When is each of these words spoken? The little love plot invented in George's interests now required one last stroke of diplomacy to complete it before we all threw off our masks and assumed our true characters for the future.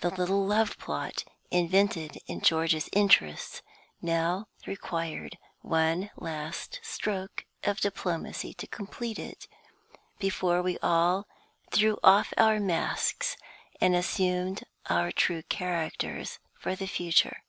The 0.00 0.10
little 0.10 0.44
love 0.44 0.78
plot 0.78 1.22
invented 1.52 2.18
in 2.26 2.40
George's 2.40 2.88
interests 2.92 3.62
now 4.02 4.48
required 4.66 5.38
one 5.60 6.10
last 6.16 6.80
stroke 6.82 7.44
of 7.62 7.78
diplomacy 7.78 8.52
to 8.54 8.66
complete 8.66 9.16
it 9.16 9.46
before 10.18 10.60
we 10.60 10.76
all 10.82 11.28
threw 11.70 12.00
off 12.02 12.34
our 12.36 12.58
masks 12.58 13.36
and 13.80 13.94
assumed 13.94 14.64
our 14.86 15.12
true 15.12 15.42
characters 15.44 16.40
for 16.58 16.74
the 16.74 16.88
future. 16.88 17.44